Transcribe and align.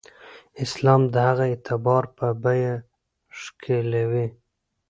اسلام 0.65 1.01
د 1.13 1.15
هغه 1.27 1.45
اعتبار 1.51 2.03
په 2.17 2.27
بیه 2.43 2.73
ښکېلوي. 3.39 4.27